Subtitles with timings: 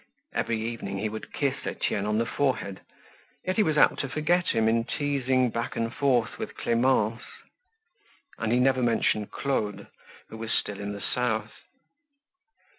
[0.33, 2.81] Every evening he would kiss Etienne on the forehead,
[3.45, 7.21] yet he was apt to forget him in teasing back and forth with Clemence.
[8.39, 9.85] And he never mentioned Claude
[10.29, 11.51] who was still in the south.